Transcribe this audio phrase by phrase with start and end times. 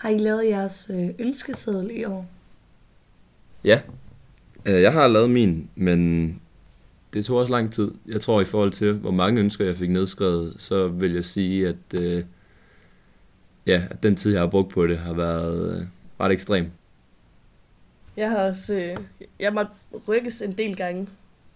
[0.00, 2.26] Har I lavet jeres øh, ønskeseddel i år?
[3.64, 3.80] Ja,
[4.66, 6.40] øh, jeg har lavet min, men
[7.12, 7.90] det tog også lang tid.
[8.06, 11.68] Jeg tror i forhold til, hvor mange ønsker jeg fik nedskrevet, så vil jeg sige,
[11.68, 12.24] at, øh,
[13.66, 15.86] ja, at den tid, jeg har brugt på det, har været øh,
[16.20, 16.70] ret ekstrem.
[18.16, 18.96] Jeg har også, øh,
[19.40, 19.72] jeg måtte
[20.08, 21.08] rykkes en del gange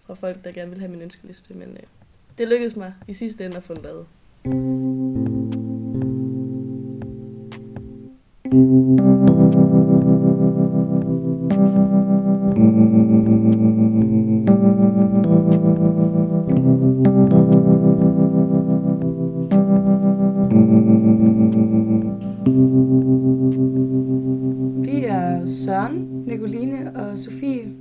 [0.05, 1.83] fra folk, der gerne vil have min ønskeliste, men øh,
[2.37, 4.05] det lykkedes mig i sidste ende at få den lavet.
[26.95, 27.71] Og Sofie,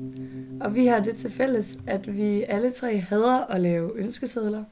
[0.60, 4.64] og vi har det til fælles, at vi alle tre hader at lave ønskesedler.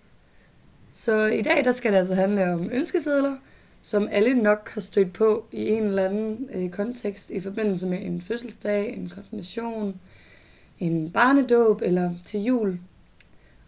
[0.93, 3.37] Så i dag der skal det altså handle om ønskesedler,
[3.83, 7.99] som alle nok har stødt på i en eller anden øh, kontekst i forbindelse med
[8.03, 10.01] en fødselsdag, en konfirmation,
[10.79, 12.79] en barnedåb eller til jul.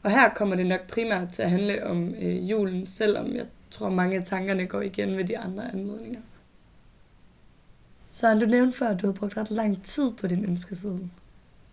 [0.02, 3.90] Og her kommer det nok primært til at handle om øh, julen, selvom jeg tror
[3.90, 6.20] mange af tankerne går igen ved de andre anledninger.
[8.08, 11.10] Så du nævnte før, at du har brugt ret lang tid på din ønskeseddel.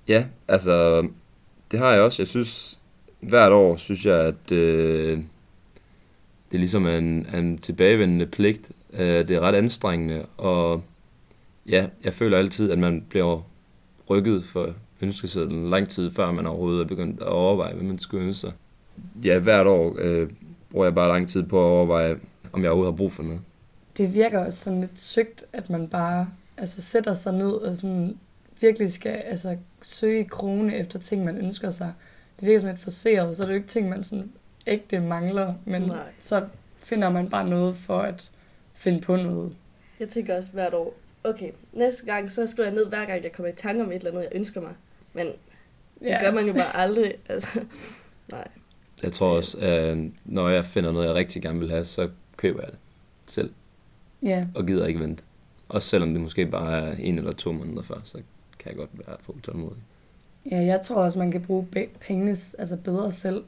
[0.07, 1.07] Ja, altså,
[1.71, 2.21] det har jeg også.
[2.21, 2.79] Jeg synes,
[3.19, 5.19] hvert år synes jeg, at øh,
[6.51, 8.71] det er ligesom en, en tilbagevendende pligt.
[8.93, 10.83] Øh, det er ret anstrengende, og
[11.69, 13.41] ja, jeg føler altid, at man bliver
[14.09, 14.69] rykket for
[15.01, 18.51] ønskesedlen lang tid, før man overhovedet er begyndt at overveje, hvad man skulle ønske sig.
[19.23, 20.29] Ja, hvert år øh,
[20.71, 22.15] bruger jeg bare lang tid på at overveje,
[22.53, 23.41] om jeg overhovedet har brug for noget.
[23.97, 28.17] Det virker også sådan lidt sygt, at man bare altså, sætter sig ned og sådan
[28.61, 31.93] virkelig skal altså, søge i krone efter ting, man ønsker sig.
[32.39, 34.31] Det virker sådan lidt forseret, så er det jo ikke ting, man sådan
[34.67, 35.97] ægte mangler, men Nej.
[36.19, 38.31] så finder man bare noget for at
[38.73, 39.55] finde på noget.
[39.99, 43.31] Jeg tænker også hvert år, okay, næste gang, så skriver jeg ned hver gang, jeg
[43.31, 44.73] kommer i tanke om et eller andet, jeg ønsker mig.
[45.13, 45.35] Men det
[46.07, 46.23] ja.
[46.23, 47.13] gør man jo bare aldrig.
[47.29, 47.59] Altså,
[48.31, 48.47] nej.
[49.03, 52.61] Jeg tror også, at når jeg finder noget, jeg rigtig gerne vil have, så køber
[52.61, 52.79] jeg det
[53.29, 53.51] selv,
[54.23, 55.23] Ja, og gider ikke vente.
[55.69, 58.13] Også selvom det måske bare er en eller to måneder før, så
[58.59, 59.77] kan jeg godt være for utålmodig.
[60.51, 61.67] ja jeg tror også, man kan bruge
[62.01, 63.43] pengene altså bedre selv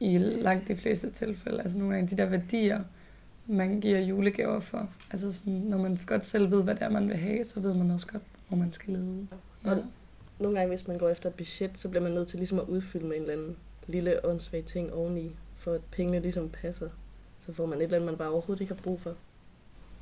[0.00, 1.62] i langt de fleste tilfælde.
[1.62, 2.80] Altså nogle gange de der værdier,
[3.46, 4.88] man giver julegaver for.
[5.10, 7.74] Altså sådan, når man godt selv ved, hvad det er, man vil have, så ved
[7.74, 9.26] man også godt, hvor man skal lede.
[9.64, 9.70] Ja.
[9.70, 9.84] Og
[10.38, 12.64] nogle gange, hvis man går efter et budget, så bliver man nødt til ligesom at
[12.64, 16.88] udfylde med en eller anden lille åndssvag ting oveni, for at pengene ligesom passer.
[17.40, 19.14] Så får man et eller andet, man bare overhovedet ikke har brug for.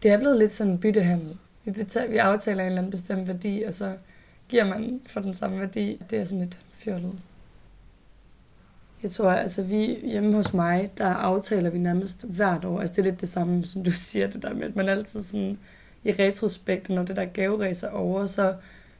[0.02, 1.36] Det er blevet lidt sådan en byttehandel.
[1.64, 3.96] Vi, betaler, vi aftaler en eller anden bestemt værdi, og så
[4.48, 6.02] giver man for den samme værdi.
[6.10, 7.12] Det er sådan lidt fjollet.
[9.06, 12.80] Jeg tror, altså vi hjemme hos mig, der aftaler vi nærmest hvert år.
[12.80, 15.22] Altså det er lidt det samme, som du siger, det der med, at man altid
[15.22, 15.58] sådan
[16.04, 18.54] i retrospekt, når det der gaveræs er over, så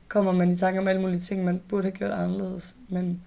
[0.09, 2.77] kommer man i tanke om alle mulige ting, man burde have gjort anderledes.
[2.89, 3.23] Men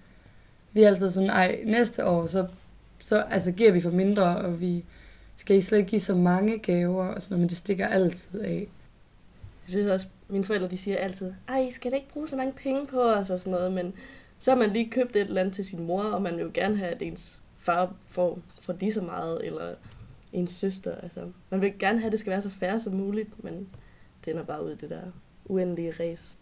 [0.72, 2.46] vi er altid sådan, ej, næste år, så,
[2.98, 4.84] så altså, giver vi for mindre, og vi
[5.36, 8.40] skal ikke slet ikke give så mange gaver, og sådan noget, men det stikker altid
[8.40, 8.68] af.
[9.64, 12.36] Jeg synes også, mine forældre de siger altid, ej, I skal da ikke bruge så
[12.36, 13.94] mange penge på os og sådan noget, men
[14.40, 16.50] så har man lige købt et eller andet til sin mor, og man vil jo
[16.54, 19.74] gerne have, at ens far får, får lige så meget, eller
[20.32, 20.94] ens søster.
[20.94, 21.20] Altså,
[21.50, 23.68] man vil gerne have, at det skal være så færre som muligt, men
[24.24, 25.02] det ender bare ud i det der
[25.44, 26.38] uendelige race.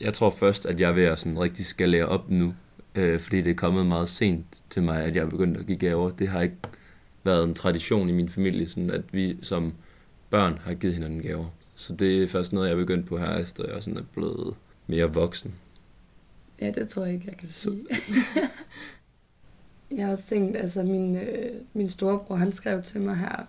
[0.00, 2.54] Jeg tror først, at jeg vil sådan rigtig skal lære op nu,
[2.94, 5.78] øh, fordi det er kommet meget sent til mig, at jeg er begyndt at give
[5.78, 6.10] gaver.
[6.10, 6.56] Det har ikke
[7.24, 9.74] været en tradition i min familie, sådan at vi som
[10.30, 11.46] børn har givet hinanden gaver.
[11.74, 14.54] Så det er først noget, jeg er begyndt på her, efter jeg sådan er blevet
[14.86, 15.54] mere voksen.
[16.60, 17.82] Ja, det tror jeg ikke, jeg kan sige.
[19.96, 23.46] jeg har også tænkt, altså min, øh, min storebror, han skrev til mig her,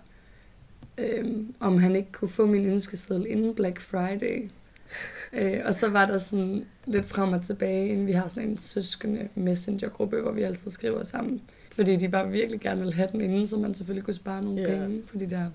[0.97, 1.25] øh,
[1.59, 4.49] om han ikke kunne få min ønskeseddel inden Black Friday.
[5.33, 8.57] øh, og så var der sådan lidt frem og tilbage, inden vi har sådan en
[8.57, 11.41] søskende messengergruppe, hvor vi altid skriver sammen.
[11.71, 14.61] Fordi de bare virkelig gerne vil have den inden, så man selvfølgelig kunne spare nogle
[14.61, 14.67] Ja.
[14.79, 15.01] penge.
[15.05, 15.49] Fordi der,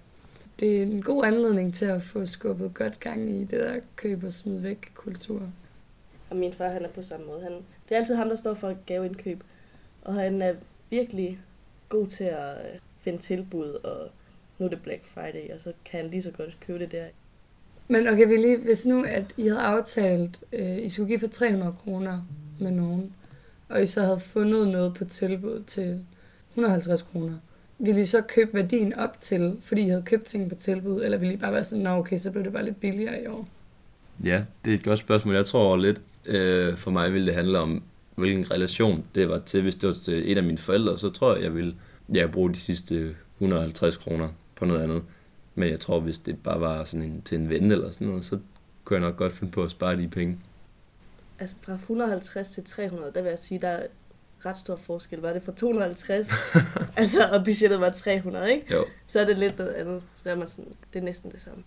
[0.61, 4.25] det er en god anledning til at få skubbet godt gang i det der køb
[4.25, 5.43] og smid væk kultur.
[6.31, 7.43] Og min far, han er på samme måde.
[7.43, 9.43] Han, det er altid ham, der står for gaveindkøb.
[10.03, 10.55] Og han er
[10.91, 11.41] virkelig
[11.89, 14.11] god til at øh, finde tilbud, og
[14.59, 17.05] nu er det Black Friday, og så kan han lige så godt købe det der.
[17.89, 21.27] Men okay, vi lige, hvis nu, at I havde aftalt, øh, I skulle give for
[21.27, 22.23] 300 kroner
[22.61, 23.15] med nogen,
[23.69, 26.05] og I så havde fundet noget på tilbud til
[26.51, 27.35] 150 kroner,
[27.79, 31.19] ville I så købe værdien op til, fordi I havde købt ting på tilbud, eller
[31.19, 33.49] ville I bare være sådan, nå okay, så blev det bare lidt billigere i år?
[34.25, 35.35] Ja, det er et godt spørgsmål.
[35.35, 36.01] Jeg tror lidt,
[36.31, 37.83] øh, for mig ville det handle om,
[38.15, 39.63] hvilken relation det var til.
[39.63, 41.75] Hvis det var til et af mine forældre, så tror jeg, jeg ville
[42.15, 45.03] ja, bruge de sidste 150 kroner på noget andet.
[45.55, 48.25] Men jeg tror, hvis det bare var sådan en, til en ven eller sådan noget,
[48.25, 48.39] så
[48.85, 50.39] kunne jeg nok godt finde på at spare de penge.
[51.39, 53.87] Altså fra 150 til 300, der vil jeg sige, der er
[54.47, 55.19] ret stor forskel.
[55.19, 56.31] Var det fra 250,
[56.97, 58.75] altså, og budgettet var 300, ikke?
[58.75, 58.85] Jo.
[59.07, 60.03] Så er det lidt noget andet.
[60.23, 61.63] Så er man sådan, det er næsten det samme.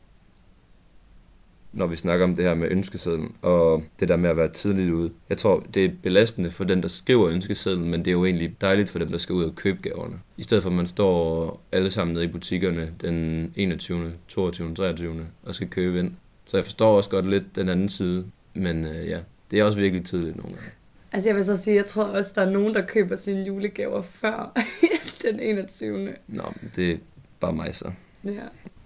[1.73, 4.91] Når vi snakker om det her med ønskesedlen, og det der med at være tidligt
[4.91, 5.11] ude.
[5.29, 8.55] Jeg tror, det er belastende for den, der skriver ønskesedlen, men det er jo egentlig
[8.61, 10.19] dejligt for dem, der skal ud og købe gaverne.
[10.37, 15.25] I stedet for, at man står alle sammen nede i butikkerne den 21., 22., 23.
[15.43, 16.11] og skal købe ind.
[16.45, 19.19] Så jeg forstår også godt lidt den anden side, men øh, ja,
[19.51, 20.69] det er også virkelig tidligt nogle gange.
[21.11, 24.01] Altså jeg vil så sige, jeg tror også, der er nogen, der køber sine julegaver
[24.01, 24.53] før
[25.23, 26.13] den 21.
[26.27, 26.43] Nå,
[26.75, 26.97] det er
[27.39, 27.91] bare mig så.
[28.25, 28.31] Ja.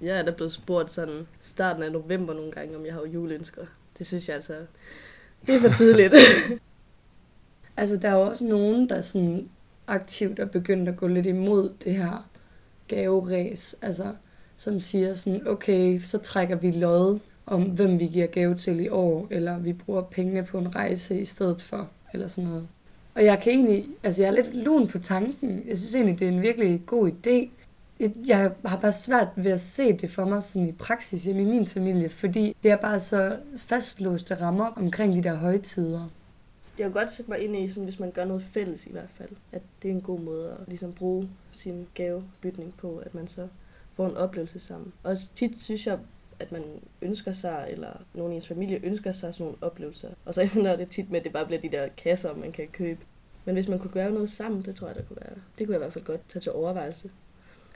[0.02, 3.62] Jeg er da blevet spurgt sådan starten af november nogle gange, om jeg har juleønsker.
[3.98, 4.54] Det synes jeg altså,
[5.48, 6.14] det er for tidligt.
[7.80, 9.50] Altså, der er jo også nogen, der sådan
[9.88, 12.30] aktivt er begyndt at gå lidt imod det her
[12.88, 13.76] gaveræs.
[13.82, 14.14] Altså,
[14.58, 18.90] som siger sådan, okay, så trækker vi lod om, hvem vi giver gave til i
[18.90, 22.68] år, eller vi bruger pengene på en rejse i stedet for, eller sådan noget.
[23.16, 25.64] Og jeg kan egentlig, altså jeg er lidt lun på tanken.
[25.68, 27.50] Jeg synes egentlig, det er en virkelig god idé.
[28.28, 31.46] Jeg- har bare svært ved at se det for mig sådan i praksis hjemme i
[31.46, 36.10] min familie, fordi det er bare så fastlåste rammer omkring de der højtider.
[36.78, 39.10] Jeg kan godt sætte mig ind i, sådan, hvis man gør noget fælles i hvert
[39.18, 43.28] fald, at det er en god måde at ligesom, bruge sin gavebytning på, at man
[43.28, 43.48] så
[43.94, 44.94] får en oplevelse sammen.
[45.04, 46.00] Og tit synes jeg,
[46.40, 46.64] at man
[47.02, 50.10] ønsker sig, eller nogen i ens familie ønsker sig sådan nogle oplevelser.
[50.26, 52.68] Og så ender det tit med, at det bare bliver de der kasser, man kan
[52.72, 53.00] købe.
[53.46, 55.36] Men hvis man kunne gøre noget sammen, det tror jeg, der kunne være.
[55.58, 57.10] Det kunne jeg i hvert fald godt tage til overvejelse.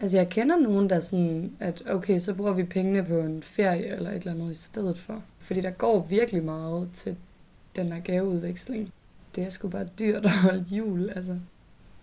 [0.02, 3.44] Altså, jeg kender nogen, der er sådan, at okay, så bruger vi pengene på en
[3.44, 5.24] ferie eller et eller andet i stedet for.
[5.40, 7.18] Fordi der går virkelig meget til
[7.76, 8.94] den her gaveudveksling.
[9.36, 11.40] Det er sgu bare dyrt at holde jul, altså.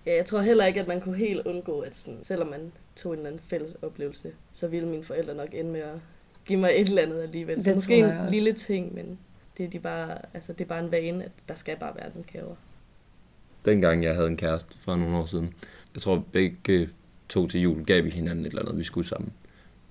[0.06, 3.12] Ja, jeg tror heller ikke, at man kunne helt undgå, at sådan, selvom man tog
[3.12, 5.98] en eller anden fælles oplevelse, så ville mine forældre nok ende med at
[6.46, 7.56] give mig et eller andet alligevel.
[7.56, 8.34] Det så måske en også.
[8.34, 9.18] lille ting, men
[9.58, 12.08] det er, de bare, altså, det er bare en vane, at der skal bare være
[12.08, 12.54] nogle gaver.
[13.64, 15.54] Dengang jeg havde en kæreste for nogle år siden,
[15.94, 16.88] jeg tror begge
[17.28, 19.32] to til jul gav vi hinanden et eller andet, vi skulle sammen.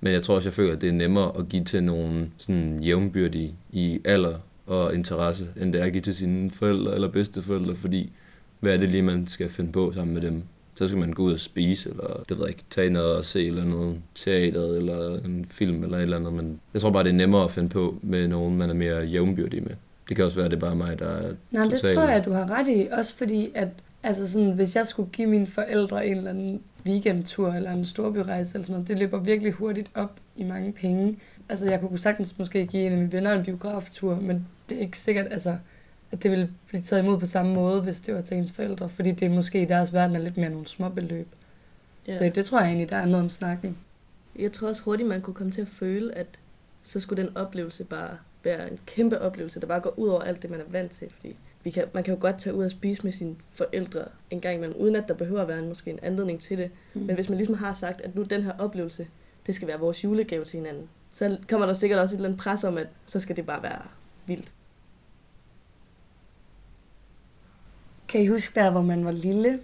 [0.01, 2.83] Men jeg tror også, jeg føler, at det er nemmere at give til nogen sådan
[2.83, 4.35] jævnbyrdige i alder
[4.65, 8.11] og interesse, end det er at give til sine forældre eller bedsteforældre, fordi
[8.59, 10.43] hvad er det lige, man skal finde på sammen med dem?
[10.75, 13.25] Så skal man gå ud og spise, eller det ved jeg ikke, tage noget og
[13.25, 16.33] se eller noget teater, eller en film, eller et eller andet.
[16.33, 19.05] Men jeg tror bare, det er nemmere at finde på med nogen, man er mere
[19.05, 19.71] jævnbyrdig med.
[20.09, 22.25] Det kan også være, at det er bare mig, der er Nej, det tror jeg,
[22.25, 22.87] du har ret i.
[22.91, 23.67] Også fordi, at
[24.03, 28.55] altså sådan, hvis jeg skulle give mine forældre en eller anden weekendtur eller en storbyrejse
[28.55, 31.17] eller sådan noget, det løber virkelig hurtigt op i mange penge.
[31.49, 34.81] Altså, jeg kunne sagtens måske give en af mine venner en biograftur, men det er
[34.81, 35.57] ikke sikkert, altså,
[36.11, 38.89] at det ville blive taget imod på samme måde, hvis det var til ens forældre,
[38.89, 41.27] fordi det måske i deres verden er lidt mere nogle små beløb.
[42.07, 42.13] Ja.
[42.13, 43.77] Så det tror jeg egentlig, der er noget om snakken.
[44.39, 46.27] Jeg tror også hurtigt, man kunne komme til at føle, at
[46.83, 50.41] så skulle den oplevelse bare være en kæmpe oplevelse, der bare går ud over alt
[50.41, 51.07] det, man er vant til.
[51.15, 51.35] Fordi
[51.67, 54.55] vi kan, man kan jo godt tage ud og spise med sine forældre en gang
[54.55, 56.71] imellem, uden at der behøver at være en, måske en anledning til det.
[56.93, 57.01] Mm.
[57.01, 59.07] Men hvis man ligesom har sagt, at nu den her oplevelse,
[59.47, 62.41] det skal være vores julegave til hinanden, så kommer der sikkert også et eller andet
[62.41, 63.81] pres om, at så skal det bare være
[64.25, 64.53] vildt.
[68.07, 69.59] Kan I huske der, hvor man var lille,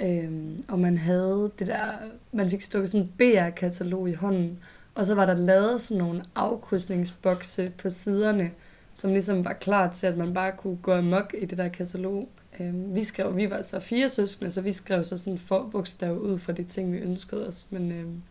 [0.00, 1.92] øhm, og man havde det der,
[2.32, 4.58] man fik stukket sådan en BR-katalog i hånden,
[4.94, 8.50] og så var der lavet sådan nogle afkrydsningsbokse på siderne,
[8.98, 12.28] som ligesom var klar til, at man bare kunne gå amok i det der katalog.
[12.60, 16.38] Øhm, vi skrev, vi var så fire søskende, så vi skrev så sådan forbogstav ud
[16.38, 17.66] for de ting, vi ønskede os.
[17.70, 18.22] Men øhm,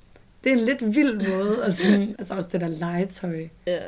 [0.43, 3.47] det er en lidt vild måde, og sådan, altså også det der legetøj.
[3.67, 3.79] Ja,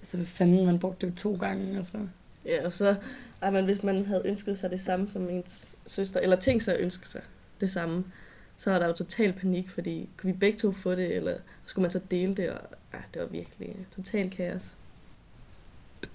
[0.00, 1.98] Altså hvad fanden, man brugte det to gange, og så...
[2.44, 2.96] ja og så,
[3.42, 6.74] ej, men hvis man havde ønsket sig det samme som ens søster, eller tænkt sig
[6.74, 7.22] at ønske sig
[7.60, 8.04] det samme,
[8.56, 11.82] så var der jo total panik, fordi kunne vi begge to få det, eller skulle
[11.82, 12.60] man så dele det, og
[12.92, 14.76] ej, det var virkelig total kaos.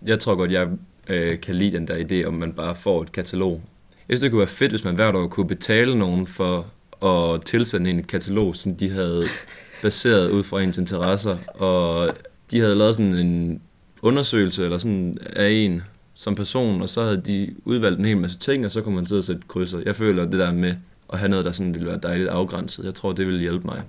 [0.05, 0.67] Jeg tror godt, jeg
[1.08, 3.62] øh, kan lide den der idé, om man bare får et katalog.
[4.10, 6.65] Jeg synes, det kunne være fedt, hvis man hvert år kunne betale nogen for
[7.05, 9.24] at tilsende en katalog, som de havde
[9.81, 12.12] baseret ud fra ens interesser, og
[12.51, 13.62] de havde lavet sådan en
[14.01, 18.39] undersøgelse eller sådan af en som person, og så havde de udvalgt en hel masse
[18.39, 19.79] ting, og så kunne man sidde og sætte krydser.
[19.86, 20.75] Jeg føler det der med
[21.13, 23.84] at have noget, der sådan ville være dejligt afgrænset, jeg tror, det ville hjælpe mig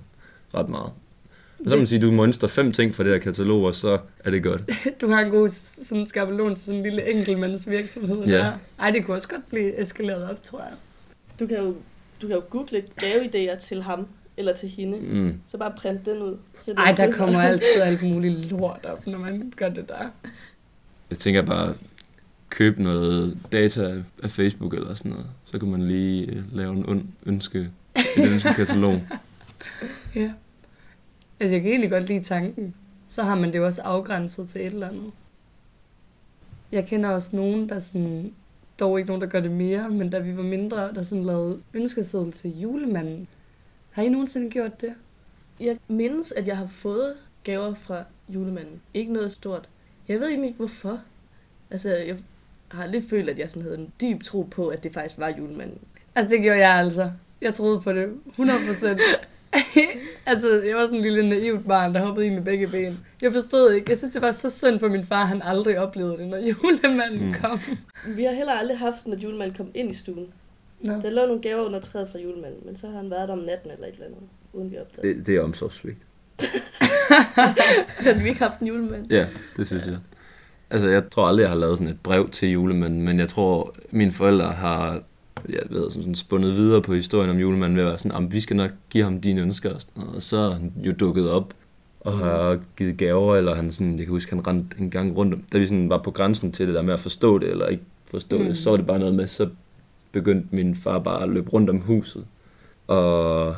[0.53, 0.91] ret meget.
[1.63, 3.97] Så kan man sige, at du mønster fem ting fra det her katalog, og så
[4.25, 4.61] er det godt.
[5.01, 8.23] Du har en god sådan skabelon til sådan en lille enkeltmandsvirksomhed.
[8.25, 8.31] Ja.
[8.37, 8.51] der.
[8.79, 10.71] Ej, det kunne også godt blive eskaleret op, tror jeg.
[11.39, 11.75] Du kan jo,
[12.21, 15.33] du kan jo google gaveidéer til ham, eller til hende, Mm.
[15.47, 16.37] så bare print den ud.
[16.59, 20.29] Så Ej, der kommer altid alt muligt lort op, når man gør det der.
[21.09, 21.73] Jeg tænker bare,
[22.49, 25.25] købe noget data af Facebook eller sådan noget.
[25.45, 27.69] Så kan man lige øh, lave en ond ønske,
[28.17, 29.01] en ønskekatalog.
[30.15, 30.31] Ja.
[31.41, 32.75] Altså, jeg kan egentlig godt lide tanken.
[33.07, 35.11] Så har man det jo også afgrænset til et eller andet.
[36.71, 38.33] Jeg kender også nogen, der sådan,
[38.79, 41.59] dog ikke nogen, der gør det mere, men da vi var mindre, der sådan lavede
[41.73, 43.27] ønskeseddel til julemanden.
[43.91, 44.93] Har I nogensinde gjort det?
[45.59, 48.81] Jeg mindes, at jeg har fået gaver fra julemanden.
[48.93, 49.69] Ikke noget stort.
[50.07, 50.99] Jeg ved egentlig ikke, hvorfor.
[51.71, 52.17] Altså, jeg
[52.71, 55.29] har lidt følt, at jeg sådan havde en dyb tro på, at det faktisk var
[55.37, 55.79] julemanden.
[56.15, 57.11] Altså, det gjorde jeg altså.
[57.41, 59.01] Jeg troede på det 100 procent.
[60.25, 62.99] altså, jeg var sådan en lille naivt barn, der hoppede i med begge ben.
[63.21, 63.89] Jeg forstod ikke.
[63.89, 67.27] Jeg synes, det var så synd for min far, han aldrig oplevede det, når julemanden
[67.27, 67.33] Mm.
[67.41, 67.59] kom.
[68.17, 70.27] Vi har heller aldrig haft sådan, at julemanden kom ind i stuen.
[70.79, 70.93] Nå.
[70.93, 73.39] Der lå nogle gaver under træet fra julemanden, men så har han været der om
[73.39, 74.19] natten eller et eller andet,
[74.53, 75.17] uden vi opdagede.
[75.17, 75.97] Det, det er omsorgsvigt.
[77.99, 79.11] Har vi ikke haft en julemand?
[79.11, 79.25] Ja,
[79.57, 79.97] det synes jeg.
[80.69, 83.75] Altså, jeg tror aldrig, jeg har lavet sådan et brev til julemanden, men jeg tror,
[83.91, 85.01] mine forældre har
[85.49, 88.31] jeg ved, sådan, sådan spundet videre på historien om julemanden ved at være sådan, "Jamen,
[88.31, 90.15] vi skal nok give ham dine ønsker, og, sådan noget.
[90.15, 91.53] og så er han jo dukket op
[91.99, 95.33] og har givet gaver, eller han sådan, jeg kan huske, han rendte en gang rundt
[95.33, 97.67] om, da vi sådan var på grænsen til det der med at forstå det, eller
[97.67, 98.45] ikke forstå mm.
[98.45, 99.49] Det, så var det bare noget med, så
[100.11, 102.25] begyndte min far bare at løbe rundt om huset,
[102.87, 103.55] og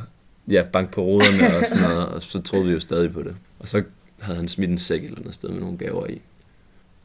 [0.48, 3.36] ja, bank på ruderne og sådan noget, og så troede vi jo stadig på det.
[3.60, 3.84] Og så
[4.20, 6.22] havde han smidt en sæk eller andet sted med nogle gaver i.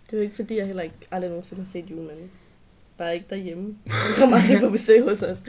[0.06, 2.30] Det er jo ikke, fordi jeg heller ikke aldrig nogensinde har set julemanden.
[2.98, 3.76] Bare ikke derhjemme.
[3.86, 5.42] Han kom aldrig på besøg hos os.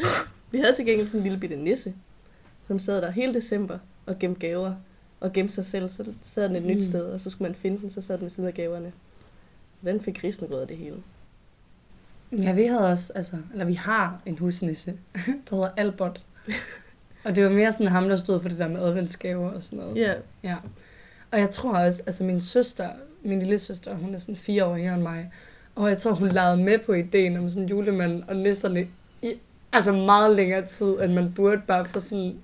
[0.51, 1.93] Vi havde til gengæld sådan en lille bitte nisse,
[2.67, 4.73] som sad der hele december og gemte gaver
[5.19, 5.89] og gemte sig selv.
[5.91, 6.81] Så sad den et nyt Mm.
[6.81, 8.91] sted, og så skulle man finde den, så sad den ved siden af gaverne.
[9.83, 10.95] Den fik risengrød af det hele.
[12.37, 14.91] Ja, vi havde også, altså, eller vi har en husnisse,
[15.49, 16.21] der hedder Albert.
[17.23, 19.79] Og det var mere sådan ham, der stod for det der med adventsgaver og sådan
[19.79, 19.95] noget.
[19.97, 20.13] Ja,
[20.43, 20.55] Ja.
[21.31, 22.89] Og jeg tror også, altså min søster,
[23.23, 25.31] min lille søster, hun er sådan fire år yngre end mig,
[25.79, 28.87] og jeg tror, hun legede med på ideen om sådan julemand og nisserne
[29.21, 29.33] i
[29.73, 32.35] altså meget længere tid, end man burde bare for sådan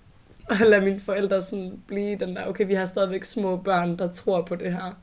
[0.49, 4.11] at lade mine forældre sådan blive den der, okay, vi har stadigvæk små børn, der
[4.11, 4.97] tror på det her,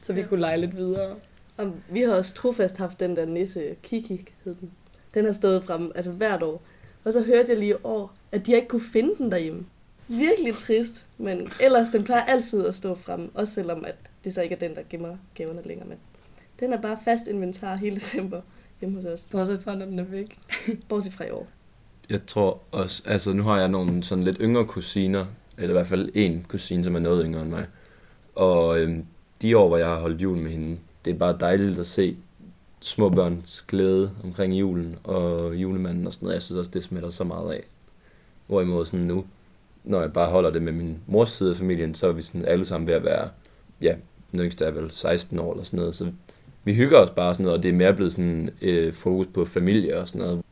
[0.00, 0.26] så vi Ja.
[0.26, 1.14] kunne lege lidt videre.
[1.58, 4.70] og vi har også trofast haft den der nisse, Kiki hed den.
[5.14, 6.62] Den har stået frem, altså hvert år.
[7.04, 9.66] Og så hørte jeg lige i år, at de ikke kunne finde den derhjemme.
[10.08, 13.94] Virkelig trist, men ellers den plejer altid at stå frem, også selvom at
[14.24, 15.88] det så ikke er den, der gemmer gaverne længere.
[15.88, 15.98] Men
[16.60, 18.40] den er bare fast inventar hele december
[18.80, 20.38] hjemme hos os, Bortset fra, når den er væk.
[20.88, 21.46] bortset fra i år.
[22.10, 25.86] Jeg tror også, altså nu har jeg nogle sådan lidt yngre kusiner, eller i hvert
[25.86, 27.66] fald en kusine, som er noget yngre end mig.
[28.34, 29.04] Og øhm,
[29.42, 32.16] de år, hvor jeg har holdt jul med hende, det er bare dejligt at se
[32.80, 36.34] små børns glæde omkring julen og julemanden og sådan noget.
[36.34, 37.64] Jeg synes også, det smitter så meget af.
[38.46, 39.24] Hvorimod sådan nu,
[39.84, 42.44] når jeg bare holder det med min mors side af familien, så er vi sådan
[42.44, 43.28] alle sammen ved at være,
[43.82, 43.94] ja,
[44.32, 46.12] den yngste er vel 16 år eller sådan noget, så
[46.68, 49.44] vi hygger os bare sådan noget, og det er mere blevet sådan øh, fokus på
[49.44, 50.42] familie og sådan noget.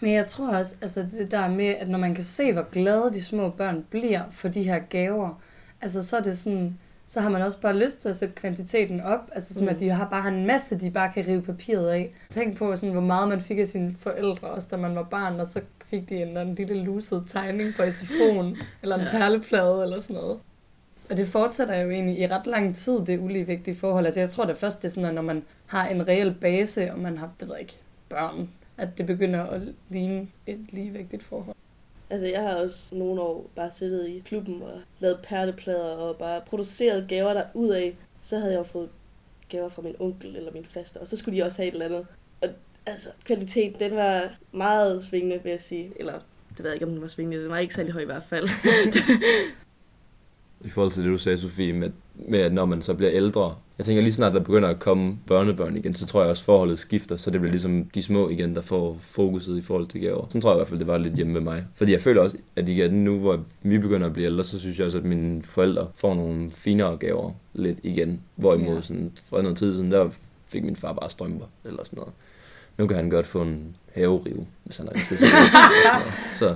[0.00, 3.10] Men jeg tror også, altså det der med, at når man kan se, hvor glade
[3.14, 5.40] de små børn bliver for de her gaver,
[5.82, 9.00] altså så er det sådan, så har man også bare lyst til at sætte kvantiteten
[9.00, 9.74] op, altså sådan, mm.
[9.74, 12.10] At de har bare en masse, de bare kan rive papiret af.
[12.30, 15.40] Tænk på, sådan, hvor meget man fik af sine forældre, også da man var barn,
[15.40, 19.10] og så fik de en eller anden lille luset tegning på SFO'en, eller en Ja.
[19.10, 20.38] perleplade, eller sådan noget.
[21.10, 24.06] Og det fortsætter jo egentlig i ret lang tid, det uligevægtige forhold.
[24.06, 26.92] Altså jeg tror det først, det er sådan, at når man har en reel base,
[26.92, 31.22] og man har, det ved jeg ikke, børn, at det begynder at ligne et ligevægtigt
[31.22, 31.56] forhold.
[32.10, 36.40] Altså, jeg har også nogle år bare siddet i klubben og lavet perleplader og bare
[36.46, 37.96] produceret gaver der ud af.
[38.20, 38.88] Så havde jeg jo fået
[39.48, 41.86] gaver fra min onkel eller min faster, og så skulle de også have et eller
[41.86, 42.06] andet.
[42.40, 42.48] Og
[42.86, 45.92] altså, kvaliteten, den var meget svingende, vil jeg sige.
[45.96, 46.12] Eller,
[46.50, 47.42] det ved jeg ikke, om den var svingende.
[47.42, 48.48] Den var ikke særlig høj i hvert fald.
[50.64, 53.54] i forhold til det, du sagde, Sofie, med, med at når man så bliver ældre.
[53.78, 56.78] Jeg tænker lige snart, der begynder at komme børnebørn igen, så tror jeg også, forholdet
[56.78, 60.26] skifter, så det bliver ligesom de små igen, der får fokuset i forhold til gaver.
[60.28, 61.64] Sådan tror jeg i hvert fald, det var lidt hjemme med mig.
[61.74, 64.78] Fordi jeg føler også, at igen nu, hvor vi begynder at blive ældre, så synes
[64.78, 68.20] jeg også, at mine forældre får nogle finere gaver lidt igen.
[68.36, 68.80] Hvorimod Ja.
[68.80, 70.08] sådan, for noget tid siden, der
[70.48, 72.12] fik min far bare strømper eller sådan noget.
[72.78, 75.32] Nu kan han godt få en haverive, hvis han har interesseret.
[76.38, 76.54] så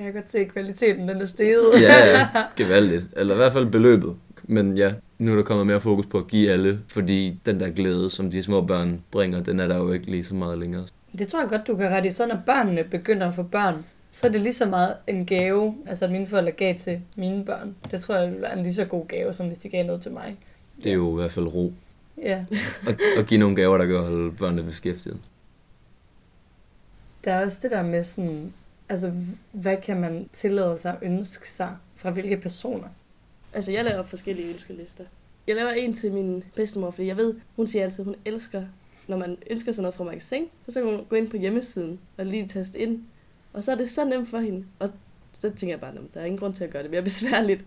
[0.00, 1.82] Jeg kan godt se, at kvaliteten den er steget.
[1.82, 3.06] Ja, ja, gevaldigt.
[3.16, 4.16] Eller i hvert fald beløbet.
[4.44, 7.70] Men ja, nu er der kommet mere fokus på at give alle, fordi den der
[7.70, 10.86] glæde, som de små børn bringer, den er der jo ikke lige så meget længere.
[11.18, 12.10] Det tror jeg godt, du kan rette i.
[12.10, 15.74] Så når børnene begynder at få børn, så er det lige så meget en gave,
[15.86, 17.74] altså at mine forældre gav til mine børn.
[17.90, 20.12] Det tror jeg er en lige så god gave, som hvis de gav noget til
[20.12, 20.36] mig.
[20.84, 21.72] Det er jo i hvert fald ro.
[22.22, 22.44] Ja.
[22.88, 25.18] At, at give nogle gaver, der kan holde børnene beskæftiget.
[27.24, 28.52] Der er også det der med sådan,
[28.90, 29.12] altså
[29.52, 32.88] hvad kan man tillade sig at ønske sig fra hvilke personer?
[33.52, 35.04] altså, jeg laver forskellige ønskelister.
[35.46, 38.62] Jeg laver en til min bedstemor, fordi jeg ved, hun siger altid, at hun elsker,
[39.08, 42.26] når man ønsker sig noget fra magasin, så kan hun gå ind på hjemmesiden og
[42.26, 43.02] lige taste ind.
[43.52, 44.64] Og så er det så nemt for hende.
[44.78, 44.88] Og
[45.32, 47.64] så tænker jeg bare, at der er ingen grund til at gøre det mere besværligt.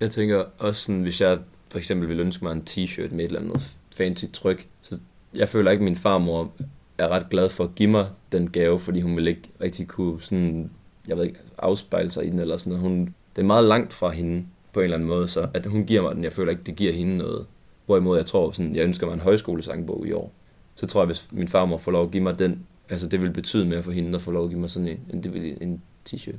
[0.00, 1.38] Jeg tænker også sådan, hvis jeg
[1.68, 4.98] for eksempel vil ønske mig en t-shirt med et eller andet fancy tryk, så
[5.34, 6.52] jeg føler ikke, at min farmor
[7.00, 10.22] er ret glad for at give mig den gave, fordi hun vil ikke rigtig kunne
[10.22, 10.70] sådan,
[11.08, 12.82] jeg ved ikke, afspejle sig i den eller sådan noget.
[12.82, 15.84] Hun, det er meget langt fra hende på en eller anden måde, så at hun
[15.84, 17.46] giver mig den, jeg føler ikke, det giver hende noget.
[17.86, 20.32] Hvorimod jeg tror, sådan, jeg ønsker mig en højskolesangbog i år.
[20.74, 23.30] Så tror jeg, hvis min farmor får lov at give mig den, altså det vil
[23.30, 26.36] betyde mere for hende at få lov at give mig sådan en, en, en t-shirt.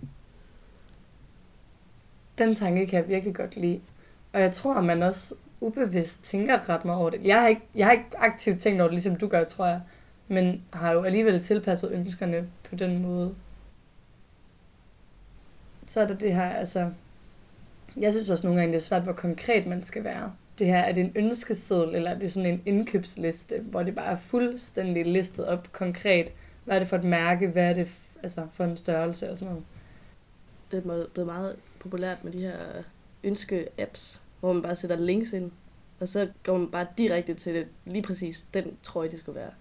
[2.38, 3.80] Den tanke kan jeg virkelig godt lide.
[4.34, 7.20] Og jeg tror, at man også ubevidst tænker ret meget over det.
[7.24, 9.82] Jeg har ikke, jeg har ikke aktivt tænkt over det, ligesom du gør, tror jeg.
[10.32, 13.36] Men har jo alligevel tilpasset ønskerne på den måde.
[15.88, 16.92] Så er der det her, altså...
[18.00, 20.34] Jeg synes også nogle gange, det er svært, hvor konkret man skal være.
[20.60, 24.12] Det her, er det en ønskeseddel, eller er det sådan en indkøbsliste, hvor det bare
[24.12, 26.32] er fuldstændig listet op konkret.
[26.66, 27.48] Hvad er det for et mærke?
[27.48, 27.92] Hvad er det
[28.24, 29.66] altså, for en størrelse og sådan noget?
[30.72, 32.58] Det er blevet meget populært med de her
[33.24, 35.52] ønske-apps, hvor man bare sætter links ind,
[36.00, 39.52] og så går man bare direkte til det, lige præcis den trøje, det skulle være.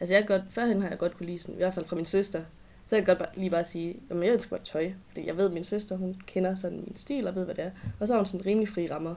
[0.00, 2.04] Altså jeg godt, førhen har jeg godt kunne lide sådan, i hvert fald fra min
[2.04, 2.42] søster,
[2.86, 5.36] så jeg kan godt bare, lige bare sige, at jeg ønsker mig tøj, fordi jeg
[5.36, 7.70] ved, at min søster, hun kender sådan min stil og ved, hvad det er.
[8.00, 9.14] Og så har hun sådan rimelig fri rammer.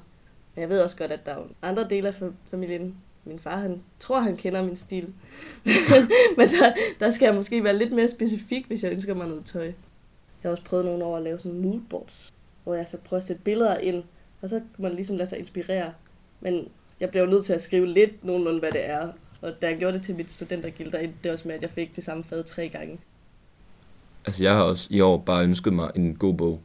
[0.56, 2.16] Men jeg ved også godt, at der er andre dele af
[2.52, 2.96] familien.
[3.26, 5.14] Min far, han tror, han kender min stil.
[6.38, 9.46] Men der, der skal jeg måske være lidt mere specifik, hvis jeg ønsker mig noget
[9.46, 9.66] tøj.
[9.66, 9.74] Jeg
[10.44, 12.34] har også prøvet nogle år at lave sådan moodboards,
[12.64, 14.04] hvor jeg så prøver at sætte billeder ind,
[14.42, 15.94] og så kan man ligesom lade sig inspirere.
[16.40, 16.68] Men
[17.00, 19.12] jeg blev nødt til at skrive lidt nogenlunde, hvad det er.
[19.42, 21.70] Og da jeg gjorde det til mit studentergild, der endte det også med, at jeg
[21.70, 23.00] fik det samme fad tre gange.
[24.26, 26.60] Altså jeg har også i år bare ønsket mig en god bog.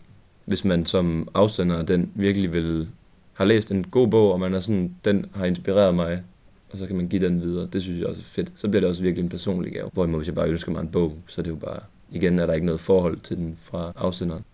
[0.45, 2.89] Hvis man som afsender den virkelig vil
[3.33, 6.23] har læst en god bog, og man er sådan, den har inspireret mig,
[6.71, 7.69] og så kan man give den videre.
[7.73, 8.53] Det synes jeg også er fedt.
[8.57, 9.91] Så bliver det også virkelig en personlig gave.
[9.93, 11.81] Hvorimod hvis jeg bare ønsker mig en bog, så er det jo bare,
[12.11, 14.45] igen er der ikke noget forhold til den fra afsenderen.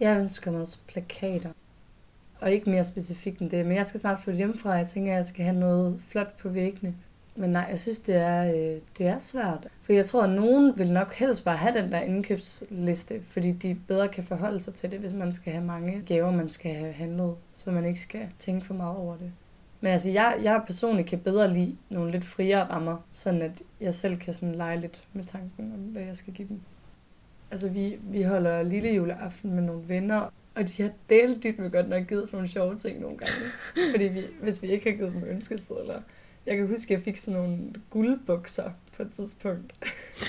[0.00, 1.50] Jeg ønsker mig også plakater.
[2.40, 3.66] Og ikke mere specifikt end det.
[3.66, 4.70] Men jeg skal snart flytte hjemmefra.
[4.70, 6.94] Jeg tænker, at jeg skal have noget flot på væggene.
[7.36, 9.68] Men nej, jeg synes, det er, øh, det er svært.
[9.82, 13.76] For jeg tror, at nogen vil nok helst bare have den der indkøbsliste, fordi de
[13.88, 16.92] bedre kan forholde sig til det, hvis man skal have mange gaver, man skal have
[16.92, 19.32] handlet, så man ikke skal tænke for meget over det.
[19.80, 23.94] Men altså, jeg, jeg personligt kan bedre lide nogle lidt friere rammer, sådan at jeg
[23.94, 26.60] selv kan sådan lege lidt med tanken om, hvad jeg skal give dem.
[27.50, 30.20] Altså, vi, vi holder lille juleaften med nogle venner,
[30.54, 33.34] og de har delt dit med godt nok givet sådan nogle sjove ting nogle gange.
[33.92, 36.00] Fordi vi, hvis vi ikke har givet dem ønskesedler.
[36.46, 37.58] Jeg kan huske, at jeg fik sådan nogle
[37.90, 39.72] guldbukser på et tidspunkt.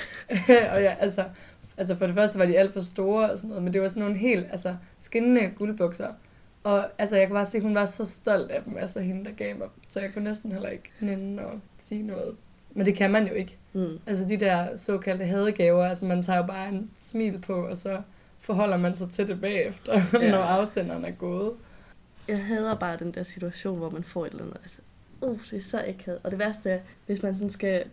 [0.73, 1.25] og ja, altså,
[1.77, 3.87] altså for det første var de alt for store og sådan noget, men det var
[3.87, 6.07] sådan nogle helt altså, skinnende guldbukser.
[6.63, 9.25] Og altså, jeg kan bare se, at hun var så stolt af dem, altså hende,
[9.25, 12.35] der gav mig Så jeg kunne næsten heller ikke nænde og sige noget.
[12.73, 13.57] Men det kan man jo ikke.
[13.73, 13.99] Mm.
[14.07, 18.01] Altså de der såkaldte hadegaver, altså man tager jo bare en smil på, og så
[18.39, 20.31] forholder man sig til det bagefter, ja.
[20.31, 21.51] når afsenderen er gået.
[22.27, 24.57] Jeg hader bare den der situation, hvor man får et eller andet.
[24.63, 24.79] Altså,
[25.23, 26.19] uh, det er så akavet.
[26.23, 27.83] Og det værste er, hvis man sådan skal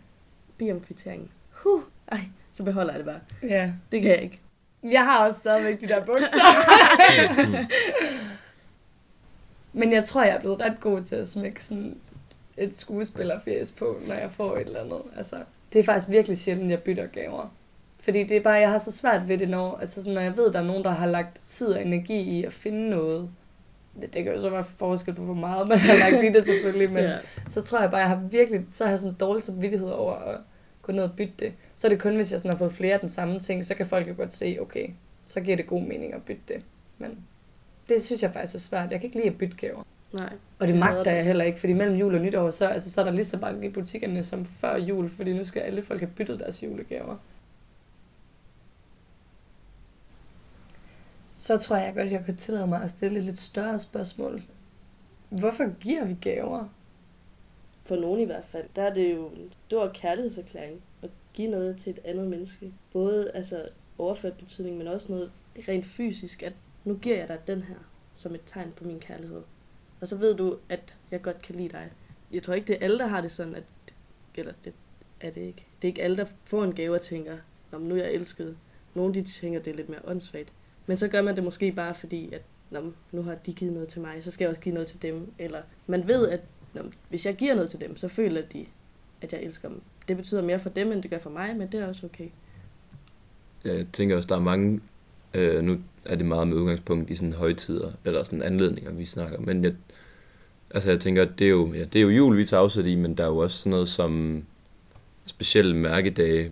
[0.57, 1.29] bede om kvitteringen.
[1.51, 2.19] Huh, ej,
[2.51, 3.49] så beholder jeg det bare.
[3.49, 3.71] Ja.
[3.91, 4.39] Det kan jeg ikke.
[4.83, 6.41] Jeg har også stadigvæk de der bukser.
[9.73, 11.97] Men jeg tror, jeg er blevet ret god til at smække sådan
[12.57, 15.01] et skuespillerfjes på, når jeg får et eller andet.
[15.17, 15.35] Altså,
[15.73, 17.53] det er faktisk virkelig sjældent, jeg bytter gaver.
[17.99, 20.47] Fordi det er bare, jeg har så svært ved det, når, altså når jeg ved,
[20.47, 23.29] at der er nogen, der har lagt tid og energi i at finde noget.
[24.01, 26.43] Det, det kan jo så være forskel på, hvor meget man har lagt i det
[26.43, 27.23] selvfølgelig, men yeah.
[27.47, 30.37] så tror jeg bare, jeg har virkelig, så har jeg sådan dårlig samvittighed over at
[30.81, 31.53] gå ned og bytte det.
[31.75, 33.75] Så er det kun, hvis jeg sådan har fået flere af den samme ting, så
[33.75, 34.89] kan folk jo godt se, okay,
[35.25, 36.61] så giver det god mening at bytte det.
[36.97, 37.17] Men
[37.89, 38.91] det synes jeg faktisk er svært.
[38.91, 39.83] Jeg kan ikke lide at bytte gaver.
[40.13, 40.33] Nej.
[40.59, 43.05] Og det magter jeg heller ikke, fordi mellem jul og nytår, så, altså, så er
[43.05, 46.11] der lige så mange i butikkerne som før jul, fordi nu skal alle folk have
[46.15, 47.15] byttet deres julegaver.
[51.51, 54.43] Så tror jeg godt, jeg kan tillade mig at stille et lidt større spørgsmål.
[55.29, 56.67] Hvorfor giver vi gaver?
[57.83, 61.77] For nogen i hvert fald, der er det jo en stor kærlighedserklæring at give noget
[61.77, 62.73] til et andet menneske.
[62.93, 65.31] Både altså overført betydning, men også noget
[65.69, 67.75] rent fysisk, at nu giver jeg dig den her
[68.13, 69.41] som et tegn på min kærlighed.
[70.01, 71.91] Og så ved du, at jeg godt kan lide dig.
[72.31, 73.63] Jeg tror ikke, det er alle, der har det sådan, at,
[74.35, 74.73] eller det
[75.21, 75.65] er det ikke.
[75.81, 77.37] Det er ikke alle, der får en gave og tænker,
[77.71, 78.57] om nu er jeg elsket.
[78.93, 80.53] Nogle de tænker, det er lidt mere åndssvagt.
[80.85, 82.41] Men så gør man det måske bare fordi, at
[82.71, 82.79] Nå,
[83.11, 85.31] nu har de givet noget til mig, så skal jeg også give noget til dem.
[85.39, 86.41] Eller man ved, at
[86.73, 88.65] Nå, hvis jeg giver noget til dem, så føler de,
[89.21, 89.81] at jeg elsker dem.
[90.07, 92.27] Det betyder mere for dem, end det gør for mig, men det er også okay.
[93.63, 94.81] Jeg tænker også, der er mange,
[95.33, 99.39] øh, nu er det meget med udgangspunkt i sådan højtider, eller sådan anledninger, vi snakker,
[99.39, 99.73] men jeg,
[100.71, 102.95] altså jeg tænker, det er jo, ja, det er jo jul, vi tager afsæt i,
[102.95, 104.43] men der er jo også sådan noget som
[105.25, 106.51] specielle mærkedage.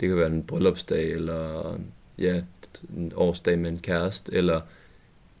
[0.00, 1.74] Det kan være en bryllupsdag, eller
[2.18, 2.42] ja,
[2.96, 4.60] en årsdag med en kæreste, eller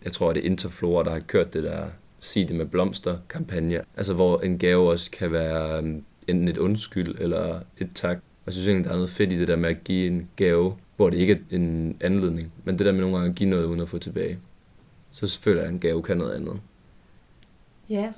[0.04, 1.86] jeg tror, det er Interflora, der har kørt det der
[2.20, 3.80] sig det med blomster kampagne.
[3.96, 8.18] Altså hvor en gave også kan være øhm, enten et undskyld eller et tak.
[8.46, 10.76] Jeg synes egentlig, der er noget fedt i det der med at give en gave,
[10.96, 13.64] hvor det ikke er en anledning, men det der med nogle gange at give noget
[13.64, 14.38] uden at få tilbage.
[15.10, 16.60] Så føler jeg, at en gave kan noget andet.
[17.88, 18.12] Ja,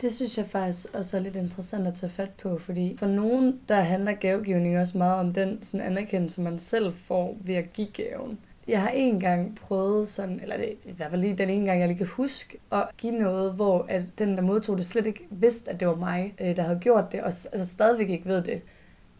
[0.00, 3.60] det synes jeg faktisk også er lidt interessant at tage fat på, fordi for nogen,
[3.68, 7.88] der handler gavegivning også meget om den sådan anerkendelse, man selv får ved at give
[7.92, 8.38] gaven.
[8.68, 11.80] Jeg har en gang prøvet sådan, eller det, i hvert fald lige den ene gang,
[11.80, 15.26] jeg lige kan huske, at give noget, hvor at den, der modtog det, slet ikke
[15.30, 18.42] vidste, at det var mig, øh, der havde gjort det, og altså stadigvæk ikke ved
[18.42, 18.62] det.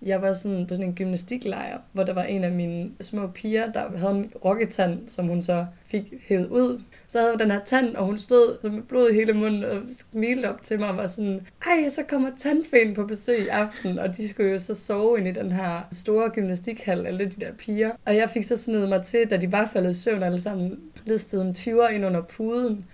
[0.02, 3.72] Jeg var sådan på sådan en gymnastiklejr, hvor der var en af mine små piger,
[3.72, 6.80] der havde en rokketand, som hun så fik hævet ud.
[7.08, 9.82] Så havde hun den her tand, og hun stod med blod i hele munden og
[9.90, 13.98] smilte op til mig og var sådan, ej, så kommer tandfæn på besøg i aften,
[13.98, 17.52] og de skulle jo så sove ind i den her store gymnastikhal, alle de der
[17.58, 17.90] piger.
[18.06, 20.78] Og jeg fik så snedet mig til, da de var faldet i søvn alle sammen,
[21.06, 22.84] listede en 20'er ind under puden.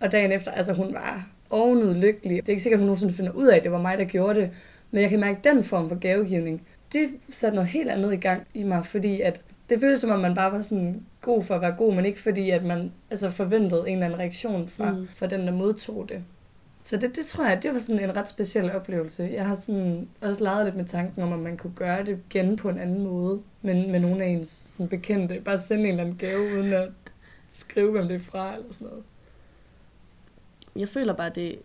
[0.00, 2.36] Og dagen efter, altså hun var ovenud lykkelig.
[2.36, 4.04] Det er ikke sikkert, at hun nogensinde finder ud af, at det var mig, der
[4.04, 4.50] gjorde det.
[4.90, 8.16] Men jeg kan mærke, at den form for gavegivning, det satte noget helt andet i
[8.16, 11.54] gang i mig, fordi at det føltes som om, man bare var sådan god for
[11.54, 14.92] at være god, men ikke fordi, at man altså, forventede en eller anden reaktion fra,
[14.92, 15.08] mm.
[15.14, 16.24] fra den, der modtog det.
[16.82, 19.30] Så det, det tror jeg, det var sådan en ret speciel oplevelse.
[19.32, 22.56] Jeg har sådan også leget lidt med tanken om, at man kunne gøre det igen
[22.56, 25.40] på en anden måde, men med nogle af ens sådan bekendte.
[25.44, 26.88] Bare sende en eller anden gave, uden at
[27.48, 29.04] skrive, hvem det er fra, eller sådan noget.
[30.76, 31.58] Jeg føler bare, det,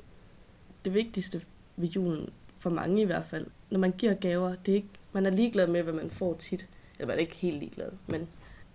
[0.85, 1.41] det vigtigste
[1.77, 2.29] ved julen,
[2.63, 5.67] for mange i hvert fald, når man giver gaver, det er ikke, man er ligeglad
[5.67, 6.67] med, hvad man får tit.
[6.99, 8.27] Eller man er ikke helt ligeglad, men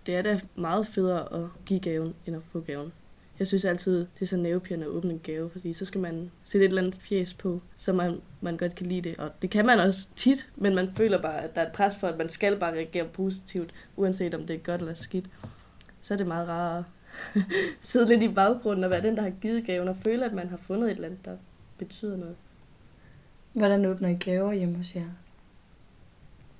[0.05, 2.91] det er da meget federe at give gaven, end at få gaven.
[3.39, 6.31] Jeg synes altid, det er så nervepirrende at åbne en gave, fordi så skal man
[6.43, 9.17] sætte et eller andet fjes på, så man, man godt kan lide det.
[9.17, 11.95] Og det kan man også tit, men man føler bare, at der er et pres
[11.95, 15.25] for, at man skal bare reagere positivt, uanset om det er godt eller skidt.
[16.01, 16.83] Så er det meget rarere
[17.35, 17.41] at
[17.81, 20.49] sidde lidt i baggrunden og være den, der har givet gaven, og føle, at man
[20.49, 21.37] har fundet et eller andet, der
[21.77, 22.35] betyder noget.
[23.53, 25.05] Hvordan åbner I gaver hjemme hos jer?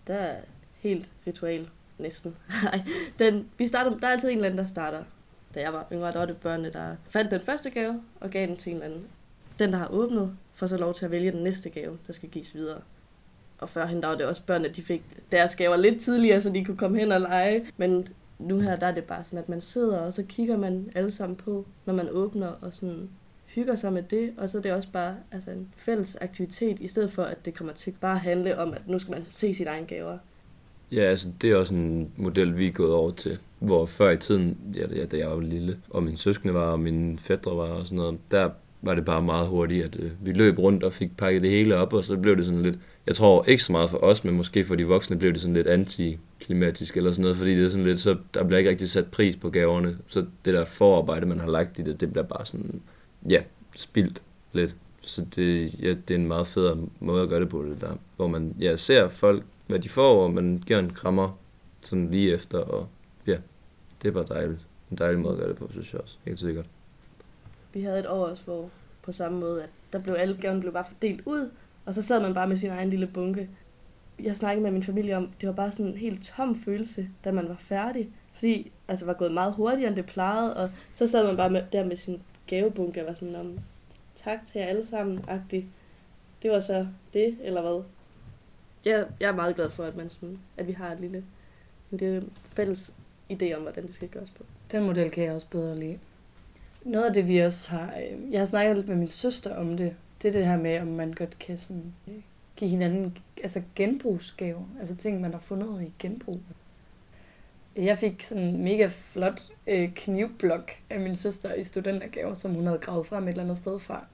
[0.08, 0.42] Der er
[0.74, 2.36] helt ritual, næsten.
[3.20, 5.04] den, vi starter, der er altid en eller anden, der starter.
[5.56, 8.48] Da jeg var yngre, der var det børnene, der fandt den første gave og gav
[8.48, 9.08] den til en eller anden.
[9.60, 12.30] Den, der har åbnet, får så lov til at vælge den næste gave, der skal
[12.30, 12.82] gives videre.
[13.60, 16.66] Og førhen, der var det også børnene, de fik deres gaver lidt tidligere, så de
[16.66, 17.66] kunne komme hen og lege.
[17.78, 18.08] Men
[18.40, 21.12] nu her, der er det bare sådan, at man sidder, og så kigger man alle
[21.12, 23.10] sammen på, når man åbner, og sådan
[23.56, 26.88] hygger sig med det, og så er det også bare altså en fælles aktivitet, i
[26.88, 29.54] stedet for at det kommer til bare at handle om, at nu skal man se
[29.54, 30.18] sine egne gaver.
[30.92, 33.38] Ja, altså det er også en model, vi er gået over til.
[33.60, 37.20] Hvor før i tiden, ja, da jeg var lille, og min søskende var, og mine
[37.20, 38.50] fædre var og sådan noget, der
[38.82, 41.76] var det bare meget hurtigt, at øh, vi løb rundt og fik pakket det hele
[41.76, 44.38] op, og så blev det sådan lidt, jeg tror ikke så meget for os, men
[44.38, 47.70] måske for de voksne blev det sådan lidt antiklimatisk eller sådan noget, fordi det er
[47.70, 51.26] sådan lidt, så der bliver ikke rigtig sat pris på gaverne, så det der forarbejde,
[51.26, 52.82] man har lagt i det, det bliver bare sådan,
[53.30, 53.44] ja,
[53.76, 54.22] spildt
[54.54, 54.76] lidt.
[55.02, 57.96] Så det, ja, det er en meget federe måde at gøre det på det der,
[58.16, 61.38] hvor man ja, ser folk, hvad de får, og man giver en krammer
[61.82, 62.88] sådan lige efter, og
[63.28, 63.38] ja,
[64.02, 64.60] det er bare dejligt.
[64.92, 66.66] En dejlig måde at gøre det på, synes jeg også, helt sikkert.
[67.74, 68.70] Vi havde et år også, hvor
[69.02, 71.50] på samme måde, at der blev alle gaverne blev bare fordelt ud,
[71.86, 73.50] og så sad man bare med sin egen lille bunke.
[74.24, 77.32] Jeg snakkede med min familie om, det var bare sådan en helt tom følelse, da
[77.32, 78.10] man var færdig.
[78.34, 81.64] Fordi altså var gået meget hurtigere, end det plejede, og så sad man bare med,
[81.72, 83.60] der med sin gavebunke og var sådan, om
[84.16, 85.66] tak til jer alle sammen, agtigt.
[86.44, 87.84] Det var så det, eller hvad?
[88.86, 91.24] Jeg, jeg er meget glad for, at, man sådan, at vi har et lille,
[91.92, 92.94] en lille fælles
[93.32, 94.44] idé om, hvordan det skal gøres på.
[94.72, 96.00] Den model kan jeg også bedre lide.
[96.84, 97.94] Noget af det, vi også har...
[97.98, 99.96] øh, Jeg har snakket lidt med min søster om det.
[100.22, 102.14] Det er det her med, om man godt kan sådan, øh,
[102.56, 104.64] give hinanden altså genbrugsgaver.
[104.80, 106.40] Altså ting, man har fundet i genbrug.
[107.86, 112.66] Jeg fik sådan en mega flot øh, knivblok af min søster i studentergave, som hun
[112.66, 114.06] havde gravet frem et eller andet sted fra.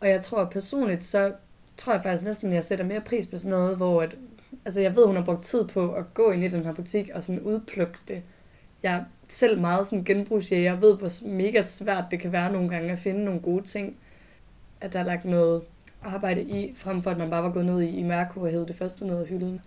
[0.00, 1.32] Og jeg tror personligt, så
[1.76, 4.16] tror jeg faktisk næsten, at jeg sætter mere pris på sådan noget, hvor at,
[4.64, 7.10] altså jeg ved, hun har brugt tid på at gå ind i den her butik
[7.14, 8.22] og sådan udplukke det.
[8.82, 10.70] Jeg er selv meget sådan genbrugsjæger.
[10.72, 13.96] Jeg ved, hvor mega svært det kan være nogle gange at finde nogle gode ting.
[14.80, 15.62] At der er lagt noget
[16.02, 18.68] arbejde i, frem for at man bare var gået ned i, i Mærko og hævet
[18.68, 19.60] det første ned af hylden.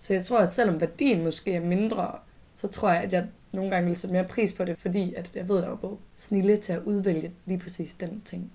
[0.00, 2.18] Så jeg tror, at selvom værdien måske er mindre,
[2.54, 5.32] så tror jeg, at jeg nogle gange vil sætte mere pris på det, fordi at
[5.34, 8.52] jeg ved, at der var god snille til at udvælge lige præcis den ting.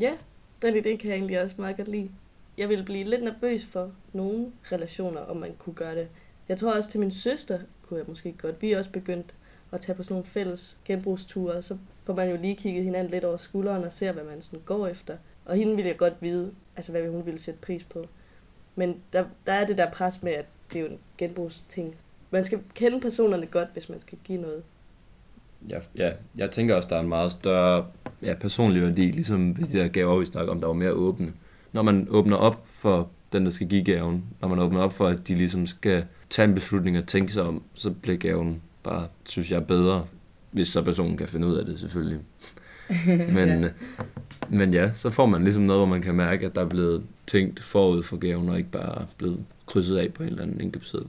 [0.00, 0.12] Ja,
[0.62, 2.10] den idé kan jeg egentlig også meget godt lide.
[2.58, 6.08] Jeg ville blive lidt nervøs for nogle relationer, om man kunne gøre det.
[6.48, 8.62] Jeg tror også til min søster kunne jeg måske godt.
[8.62, 9.34] Vi er også begyndt
[9.72, 13.24] at tage på sådan nogle fælles genbrugsture, så får man jo lige kigget hinanden lidt
[13.24, 15.16] over skulderen og ser, hvad man sådan går efter.
[15.44, 18.06] Og hende ville jeg godt vide, altså hvad hun ville sætte pris på.
[18.74, 21.96] Men der, der er det der pres med, at det er jo en genbrugsting.
[22.30, 24.62] Man skal kende personerne godt, hvis man skal give noget.
[25.68, 27.86] Ja, ja, jeg tænker også, der er en meget større
[28.22, 31.32] ja, personlig værdi, ligesom de der gaver, vi snakker om, der var mere åbne.
[31.72, 35.06] Når man åbner op for den, der skal give gaven, når man åbner op for,
[35.06, 39.06] at de ligesom skal tage en beslutning og tænke sig om, så bliver gaven bare,
[39.26, 40.06] synes jeg, bedre,
[40.50, 42.20] hvis så personen kan finde ud af det selvfølgelig.
[43.34, 43.68] men, ja.
[44.48, 47.02] men ja, så får man ligesom noget, hvor man kan mærke, at der er blevet
[47.26, 51.08] tænkt forud for gaven, og ikke bare blevet krydset af på en eller anden indkøbsseddel.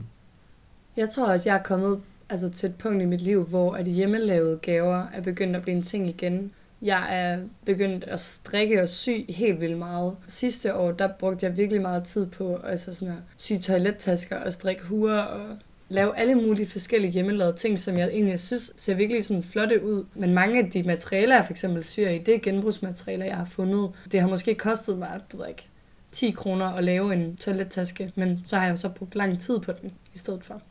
[0.96, 2.00] Jeg tror også, jeg er kommet
[2.30, 5.76] altså, til et punkt i mit liv, hvor at hjemmelavede gaver er begyndt at blive
[5.76, 6.52] en ting igen.
[6.82, 10.16] Jeg er begyndt at strikke og sy helt vildt meget.
[10.28, 14.52] Sidste år, der brugte jeg virkelig meget tid på altså sådan at sy toilettasker og
[14.52, 15.56] strikke huer og
[15.88, 20.04] lave alle mulige forskellige hjemmelavede ting, som jeg egentlig synes ser virkelig sådan flotte ud.
[20.14, 23.44] Men mange af de materialer, jeg for eksempel syr i, det er genbrugsmaterialer, jeg har
[23.44, 23.90] fundet.
[24.12, 25.68] Det har måske kostet mig, det ved ikke,
[26.12, 29.58] 10 kroner at lave en toilettaske, men så har jeg jo så brugt lang tid
[29.60, 30.62] på den i stedet for.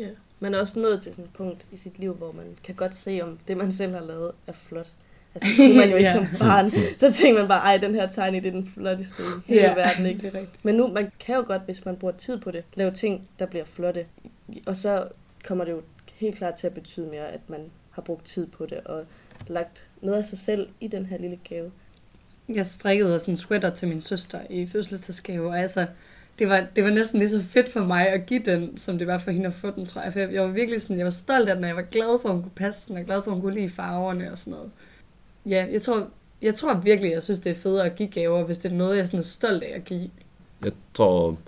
[0.00, 0.08] Ja,
[0.40, 2.94] man er også nået til sådan et punkt i sit liv, hvor man kan godt
[2.94, 4.88] se, om det, man selv har lavet, er flot.
[5.34, 6.14] Altså, det kunne man jo ikke ja.
[6.14, 6.70] som barn.
[6.98, 9.74] Så tænker man bare, ej, den her tegning, det er den flotteste i hele ja,
[9.74, 10.20] verden, ikke?
[10.20, 10.64] Det er rigtigt.
[10.64, 13.46] Men nu, man kan jo godt, hvis man bruger tid på det, lave ting, der
[13.46, 14.06] bliver flotte.
[14.66, 15.08] Og så
[15.44, 15.82] kommer det jo
[16.14, 17.60] helt klart til at betyde mere, at man
[17.90, 19.04] har brugt tid på det, og
[19.46, 21.70] lagt noget af sig selv i den her lille gave.
[22.54, 25.86] Jeg strikkede også en sweater til min søster i fødselsdagsgave, og altså,
[26.40, 29.06] det var, det var næsten lige så fedt for mig at give den, som det
[29.06, 30.12] var for hende at få den, tror jeg.
[30.12, 32.22] For jeg, jeg var virkelig sådan, jeg var stolt af den, og jeg var glad
[32.22, 34.38] for, at hun kunne passe den, og glad for, at hun kunne lide farverne og
[34.38, 34.70] sådan noget.
[35.46, 36.08] Ja, jeg tror,
[36.42, 38.96] jeg tror virkelig, jeg synes, det er federe at give gaver, hvis det er noget,
[38.96, 40.10] jeg sådan er stolt af at give.
[40.64, 41.38] Jeg tror,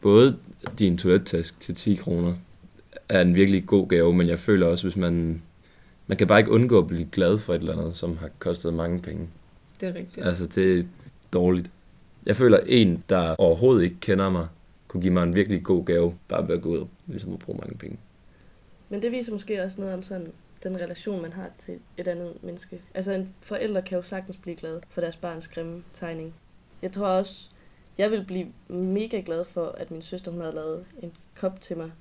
[0.00, 0.36] både
[0.78, 2.34] din toilettask til 10 kroner
[3.08, 5.42] er en virkelig god gave, men jeg føler også, hvis man...
[6.06, 8.74] Man kan bare ikke undgå at blive glad for et eller andet, som har kostet
[8.74, 9.28] mange penge.
[9.80, 10.26] Det er rigtigt.
[10.26, 10.82] Altså, det er
[11.32, 11.70] dårligt.
[12.26, 14.48] Jeg føler, en, der overhovedet ikke kender mig,
[14.88, 17.38] kunne give mig en virkelig god gave, bare ved at gå ud og ligesom at
[17.38, 17.98] bruge mange penge.
[18.88, 22.34] Men det viser måske også noget om sådan den relation, man har til et andet
[22.42, 22.82] menneske.
[22.94, 26.34] Altså en forælder kan jo sagtens blive glad for deres barns grimme tegning.
[26.82, 27.48] Jeg tror også,
[27.98, 31.76] jeg vil blive mega glad for, at min søster hun havde lavet en kop til
[31.76, 31.92] mig,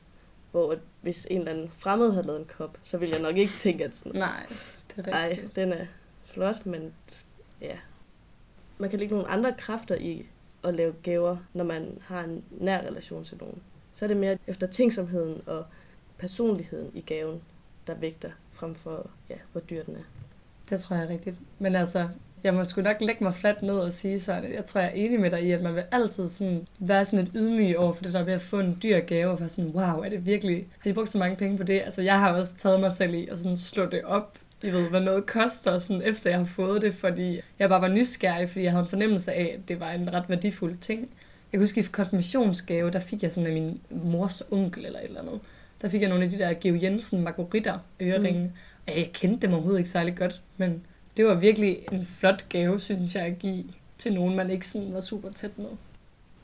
[0.52, 3.38] hvor at hvis en eller anden fremmed havde lavet en kop, så ville jeg nok
[3.38, 4.46] ikke tænke, at sådan, Nej,
[4.96, 5.58] det er rigtigt.
[5.58, 5.86] Ej, den er
[6.24, 6.94] flot, men
[7.62, 7.78] ja.
[8.78, 10.26] Man kan lægge nogle andre kræfter i
[10.64, 13.62] at lave gaver, når man har en nær relation til nogen.
[13.94, 15.66] Så er det mere efter tænksomheden og
[16.18, 17.42] personligheden i gaven,
[17.88, 20.04] der vægter frem for, ja, hvor dyr den er.
[20.70, 21.36] Det tror jeg er rigtigt.
[21.60, 22.08] Men altså,
[22.44, 24.94] jeg må sgu nok lægge mig fladt ned og sige sådan, jeg tror, jeg er
[24.94, 28.04] enig med dig i, at man vil altid sådan være sådan et ydmyg over for
[28.04, 30.68] det der ved at få en dyr gave, og være sådan, wow, er det virkelig,
[30.80, 31.82] har de brugt så mange penge på det?
[31.82, 34.90] Altså, jeg har også taget mig selv i at sådan slå det op, i ved,
[34.90, 38.64] hvad noget koster, sådan efter jeg har fået det, fordi jeg bare var nysgerrig, fordi
[38.64, 41.02] jeg havde en fornemmelse af, at det var en ret værdifuld ting.
[41.02, 45.06] Jeg kan huske, i konfirmationsgave, der fik jeg sådan af min mors onkel eller et
[45.06, 45.40] eller andet.
[45.82, 48.44] Der fik jeg nogle af de der Geo Jensen Margaritter øreringe.
[48.88, 48.94] Mm.
[48.96, 50.82] Jeg kendte dem overhovedet ikke særlig godt, men
[51.18, 53.64] det var virkelig en flot gave, synes jeg, at give
[53.98, 55.70] til nogen, man ikke sådan var super tæt med.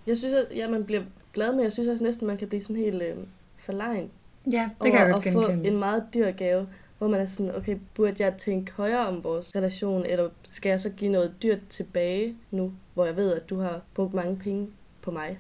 [0.08, 1.02] Jeg synes, at ja, man bliver
[1.34, 3.16] glad, men jeg synes også næsten, man kan blive sådan helt øh,
[3.58, 4.10] forlegen.
[4.52, 5.70] Ja, det kan jeg godt at få genkende.
[5.70, 6.68] en meget dyr gave,
[7.02, 10.80] hvor man er sådan, okay, burde jeg tænke højere om vores relation, eller skal jeg
[10.80, 14.68] så give noget dyrt tilbage nu, hvor jeg ved, at du har brugt mange penge
[15.02, 15.40] på mig?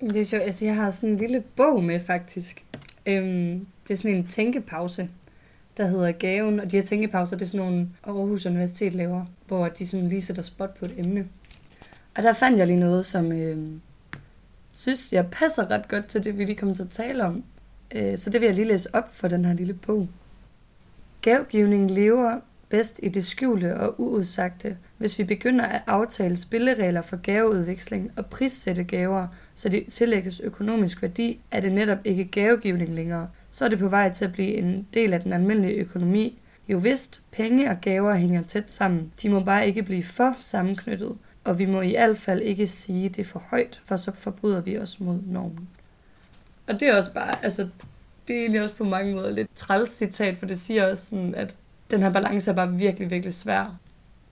[0.00, 0.42] Det er sjovt.
[0.42, 2.64] Altså, jeg har sådan en lille bog med, faktisk.
[3.06, 5.08] Øhm, det er sådan en tænkepause,
[5.76, 6.60] der hedder Gaven.
[6.60, 10.22] Og de her tænkepauser, det er sådan nogle Aarhus Universitet laver, hvor de sådan lige
[10.22, 11.28] sætter spot på et emne.
[12.16, 13.80] Og der fandt jeg lige noget, som øhm,
[14.72, 17.44] synes, jeg passer ret godt til det, vi lige kommer til at tale om.
[17.94, 20.08] Øh, så det vil jeg lige læse op for den her lille bog.
[21.22, 27.16] Gavgivning lever bedst i det skjulte og uudsagte, hvis vi begynder at aftale spilleregler for
[27.16, 33.28] gaveudveksling og prissætte gaver, så de tillægges økonomisk værdi, er det netop ikke gavegivning længere.
[33.50, 36.38] Så er det på vej til at blive en del af den almindelige økonomi.
[36.68, 39.12] Jo vist, penge og gaver hænger tæt sammen.
[39.22, 43.08] De må bare ikke blive for sammenknyttet, og vi må i hvert fald ikke sige
[43.08, 45.68] det for højt, for så forbryder vi os mod normen.
[46.72, 47.68] Og det er også bare, altså,
[48.28, 51.34] det er egentlig også på mange måder lidt træls citat, for det siger også sådan,
[51.34, 51.56] at
[51.90, 53.78] den her balance er bare virkelig, virkelig svær.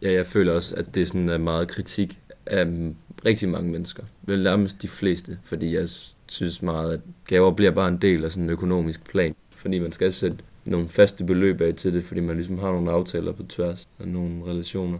[0.03, 2.92] Ja, jeg føler også, at det er sådan meget kritik af
[3.24, 4.03] rigtig mange mennesker.
[4.22, 5.88] Vel nærmest de fleste, fordi jeg
[6.26, 9.35] synes meget, at gaver bliver bare en del af sådan en økonomisk plan.
[9.50, 12.90] Fordi man skal sætte nogle faste beløb af til det, fordi man ligesom har nogle
[12.90, 14.98] aftaler på tværs af nogle relationer.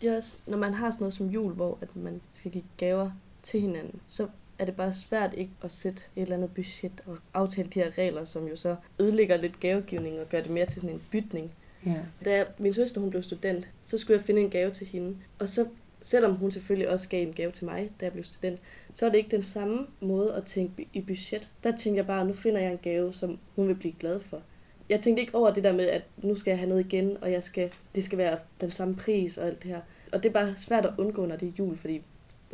[0.00, 2.64] Det er også, når man har sådan noget som jul, hvor at man skal give
[2.76, 3.10] gaver
[3.42, 4.26] til hinanden, så
[4.62, 7.98] er det bare svært ikke at sætte et eller andet budget og aftale de her
[7.98, 11.52] regler, som jo så ødelægger lidt gavegivning og gør det mere til sådan en bytning.
[11.86, 11.96] Ja.
[12.24, 15.16] Da min søster hun blev student, så skulle jeg finde en gave til hende.
[15.38, 15.66] Og så,
[16.00, 18.60] selvom hun selvfølgelig også gav en gave til mig, da jeg blev student,
[18.94, 21.50] så er det ikke den samme måde at tænke i budget.
[21.64, 24.42] Der tænker jeg bare, nu finder jeg en gave, som hun vil blive glad for.
[24.88, 27.32] jeg tænkte ikke over det der med, at nu skal jeg have noget igen, og
[27.32, 29.80] jeg skal, det skal være den samme pris og alt det her.
[30.12, 32.02] Og det er bare svært at undgå, når det er jul, fordi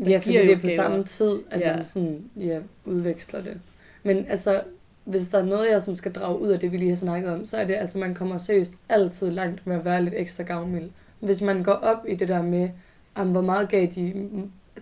[0.07, 1.75] Ja, fordi det er på samme tid, at Ja.
[1.75, 3.61] man sådan, ja, udveksler det.
[4.03, 4.63] Men altså,
[5.05, 7.31] hvis der er noget, jeg sådan skal drage ud af det, vi lige har snakket
[7.33, 10.45] om, så er det, altså man kommer seriøst altid langt med at være lidt ekstra
[10.45, 10.91] gavmild.
[11.21, 12.71] Hvis man går op i det der med,
[13.15, 14.29] om hvor meget gav de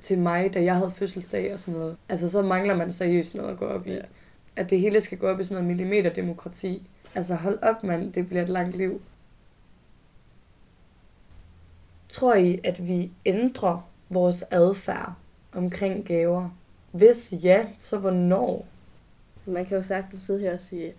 [0.01, 3.51] til mig, da jeg havde fødselsdag og sådan noget, altså så mangler man seriøst noget
[3.51, 3.93] at gå op i.
[3.93, 4.01] Ja.
[4.57, 6.83] At det hele skal gå op i sådan noget millimeterdemokrati.
[7.15, 9.01] Altså hold op, mand, det bliver et langt liv.
[12.09, 15.15] Tror I, at vi ændrer vores adfærd
[15.53, 16.51] omkring gaver?
[16.93, 18.67] Hvis ja, så hvornår?
[19.47, 20.95] man kan jo sagtens sidde her og sige,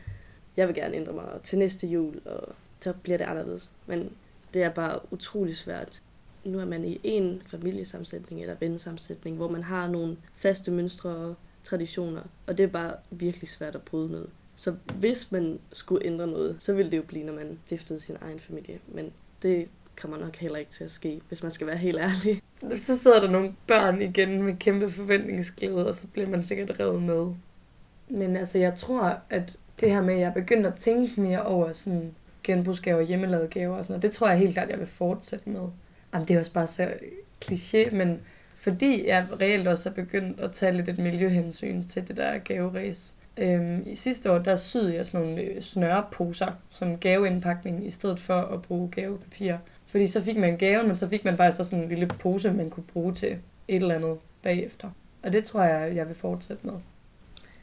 [0.58, 3.70] jeg vil gerne ændre mig til næste jul, og så bliver det anderledes.
[3.86, 4.12] Men
[4.54, 6.02] det er bare utrolig svært.
[6.44, 11.36] Nu er man i en familiesammensætning eller vennesammensætning, hvor man har nogle faste mønstre og
[11.64, 14.26] traditioner, og det er bare virkelig svært at bryde med.
[14.56, 18.18] Så hvis man skulle ændre noget, så ville det jo blive, når man stiftede sin
[18.22, 18.80] egen familie.
[18.88, 19.70] Men det
[20.02, 22.42] kommer nok heller ikke til at ske, hvis man skal være helt ærlig.
[22.76, 27.04] Så sidder der nogle børn igen med kæmpe forventningsglæde, og så bliver man sikkert revet
[27.04, 27.28] med.
[28.10, 31.72] Men altså, jeg tror, at det her med, at jeg begynder at tænke mere over
[31.72, 35.50] sådan genbrugsgaver, hjemmelavede gaver og sådan noget, det tror jeg helt klart, jeg vil fortsætte
[35.50, 35.68] med.
[36.14, 36.94] Jamen, det er også bare så
[37.46, 38.22] kliché, men
[38.56, 43.14] fordi jeg reelt også er begyndt at tage lidt et miljøhensyn til det der gaveræs.
[43.38, 48.20] Øhm, I sidste år, der syede jeg sådan nogle øh, snørreposer som gaveindpakning, i stedet
[48.20, 49.56] for at bruge gavepapir.
[49.88, 52.54] Fordi så fik man gaven, men så fik man faktisk også sådan en lille pose,
[52.54, 53.30] man kunne bruge til
[53.68, 54.90] et eller andet bagefter.
[55.24, 56.74] Og det tror jeg, jeg vil fortsætte med.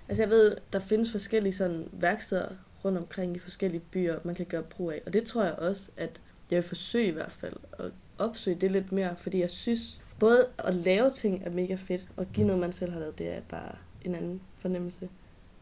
[0.09, 2.49] Altså jeg ved, der findes forskellige sådan værksteder
[2.85, 5.03] rundt omkring i forskellige byer, man kan gøre brug af.
[5.07, 8.73] Og det tror jeg også, at jeg vil forsøge i hvert fald at opsøge det
[8.73, 12.61] lidt mere, fordi jeg synes, både at lave ting er mega fedt, og give noget,
[12.61, 15.09] man selv har lavet, det er bare en anden fornemmelse.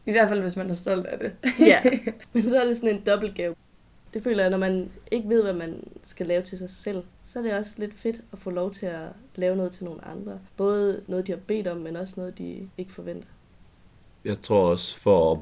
[0.05, 1.31] I hvert fald, hvis man er stolt af det.
[1.59, 1.81] Ja,
[2.33, 3.55] men så er det sådan en dobbeltgave.
[4.13, 7.39] Det føler jeg, når man ikke ved, hvad man skal lave til sig selv, så
[7.39, 10.39] er det også lidt fedt at få lov til at lave noget til nogle andre.
[10.57, 13.27] Både noget, de har bedt om, men også noget, de ikke forventer.
[14.25, 15.39] Jeg tror også, for at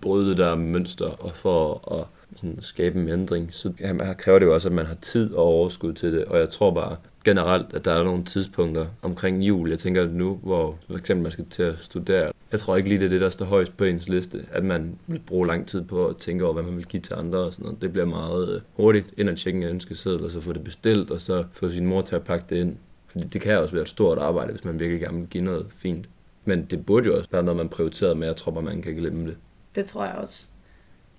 [0.00, 4.46] bryde det der mønster, og for at sådan, skabe en ændring, så ja, kræver det
[4.46, 6.24] jo også, at man har tid og overskud til det.
[6.24, 9.70] Og jeg tror bare generelt, at der er nogle tidspunkter omkring jul.
[9.70, 12.32] Jeg tænker nu, hvor for eksempel man skal til at studere.
[12.52, 14.98] Jeg tror ikke lige, det er det, der står højst på ens liste, at man
[15.06, 17.52] vil bruge lang tid på at tænke over, hvad man vil give til andre og
[17.52, 17.82] sådan noget.
[17.82, 21.10] Det bliver meget øh, hurtigt ind at tjekke en ønskeseddel, og så få det bestilt,
[21.10, 22.76] og så få sin mor til at pakke det ind.
[23.06, 25.66] Fordi det kan også være et stort arbejde, hvis man virkelig gerne vil give noget
[25.70, 26.08] fint.
[26.44, 28.26] Men det burde jo også være noget, man prioriterer med.
[28.26, 29.36] Jeg tror at man kan glemme det.
[29.74, 30.46] Det tror jeg også.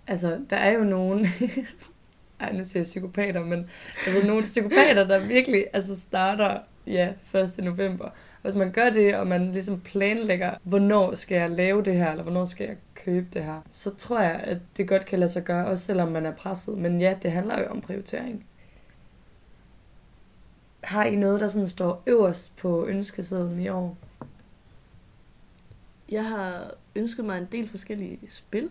[0.07, 1.27] Altså, der er jo nogen...
[2.39, 3.69] Ej, nu siger jeg psykopater, men
[4.07, 7.63] altså nogle psykopater, der virkelig altså starter ja, 1.
[7.63, 8.09] november.
[8.41, 12.23] Hvis man gør det, og man ligesom planlægger, hvornår skal jeg lave det her, eller
[12.23, 15.43] hvornår skal jeg købe det her, så tror jeg, at det godt kan lade sig
[15.43, 16.77] gøre, også selvom man er presset.
[16.77, 18.45] Men ja, det handler jo om prioritering.
[20.83, 23.97] Har I noget, der sådan står øverst på ønskesedlen i år?
[26.09, 28.69] Jeg har ønsket mig en del forskellige spil.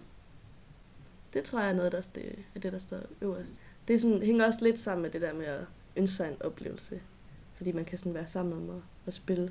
[1.32, 3.52] Det tror jeg er noget, der det, er det, der står øverst.
[3.88, 5.60] Det er sådan, hænger også lidt sammen med det der med at
[5.96, 7.00] ønske sig en oplevelse.
[7.56, 9.50] Fordi man kan sådan være sammen om at spille.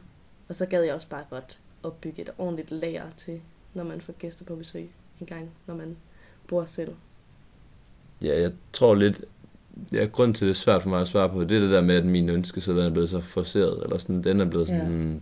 [0.49, 3.41] Og så gad jeg også bare godt opbygge et ordentligt lager til,
[3.73, 4.89] når man får gæster på besøg
[5.21, 5.97] en gang, når man
[6.47, 6.95] bor selv.
[8.21, 9.21] Ja, jeg tror lidt,
[9.93, 11.81] ja, grund til, det er svært for mig at svare på, det er det der
[11.81, 15.19] med, at min ønskeseddel er blevet så forceret, eller sådan, den er blevet sådan, ja.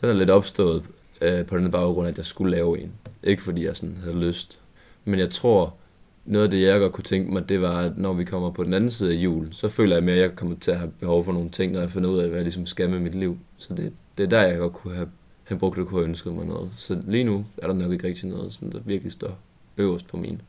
[0.00, 0.84] den er lidt opstået
[1.20, 2.92] øh, på den baggrund, at jeg skulle lave en.
[3.22, 4.58] Ikke fordi jeg sådan havde lyst.
[5.04, 5.74] Men jeg tror,
[6.24, 8.64] noget af det, jeg godt kunne tænke mig, det var, at når vi kommer på
[8.64, 10.90] den anden side af jul, så føler jeg mere, at jeg kommer til at have
[11.00, 13.14] behov for nogle ting, når jeg finder ud af, hvad jeg ligesom skal med mit
[13.14, 13.38] liv.
[13.56, 15.08] Så det, det er der, jeg godt kunne have,
[15.44, 16.70] have brugt det, kunne have ønsket mig noget.
[16.76, 19.38] Så lige nu er der nok ikke rigtig noget, sådan, der virkelig står
[19.76, 20.40] øverst på min.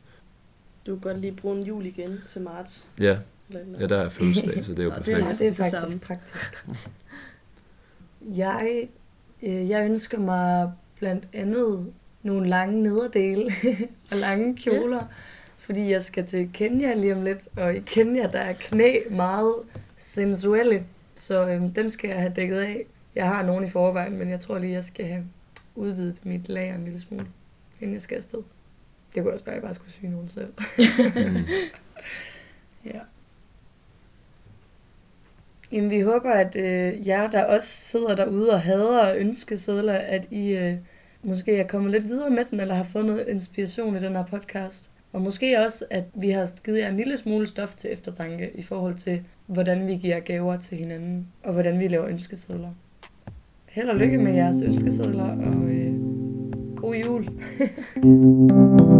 [0.86, 2.86] Du kan godt lige bruge en jul igen til marts.
[3.00, 3.18] Ja,
[3.80, 5.38] ja der er fødselsdag, så det er jo Nå, det er perfekt.
[5.38, 6.00] Det er det faktisk samme.
[6.00, 6.66] praktisk.
[8.36, 8.88] Jeg,
[9.42, 13.52] øh, jeg ønsker mig blandt andet nogle lange nederdele
[14.10, 15.04] og lange kjoler, ja.
[15.64, 19.54] Fordi jeg skal til Kenya lige om lidt, og i Kenya der er knæ meget
[19.96, 20.84] sensuelle,
[21.14, 22.86] så øh, dem skal jeg have dækket af.
[23.14, 25.24] Jeg har nogen i forvejen, men jeg tror lige, jeg skal have
[25.74, 27.26] udvidet mit lager en lille smule,
[27.80, 28.42] inden jeg skal afsted.
[29.14, 30.52] Det kunne også være, at jeg bare skulle syge nogen selv.
[32.84, 33.00] Ja.
[35.72, 40.52] Jamen, vi håber, at øh, jer, der også sidder derude og hader ønskesedler, at I
[40.52, 40.74] øh,
[41.22, 44.24] måske er kommet lidt videre med den, eller har fået noget inspiration i den her
[44.24, 44.90] podcast.
[45.14, 48.62] Og måske også, at vi har givet jer en lille smule stof til eftertanke i
[48.62, 52.70] forhold til, hvordan vi giver gaver til hinanden, og hvordan vi laver ønskesedler.
[53.66, 55.94] Held og lykke med jeres ønskesedler, og øh,
[56.76, 57.28] god jul.